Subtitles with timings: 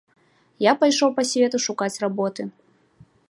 [0.69, 2.41] Я пайшоў па свету шукаць работы.